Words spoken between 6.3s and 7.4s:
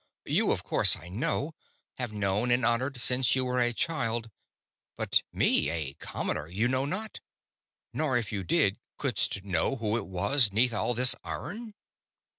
you know not.